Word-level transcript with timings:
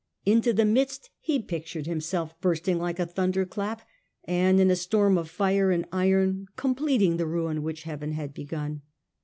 Into 0.25 0.51
the 0.51 0.65
midst 0.65 1.11
he 1.19 1.37
pictured 1.39 1.85
himself 1.85 2.33
bursting 2.41 2.79
like 2.79 2.97
a 2.97 3.05
thunder 3.05 3.45
clap, 3.45 3.83
and 4.23 4.59
in 4.59 4.71
a 4.71 4.75
storm 4.75 5.15
of 5.15 5.29
fire 5.29 5.69
and 5.69 5.85
iron 5.91 6.47
completing 6.55 7.17
the 7.17 7.27
ruin 7.27 7.61
which 7.61 7.83
Heaven 7.83 8.13
had 8.13 8.33
begun. 8.33 8.81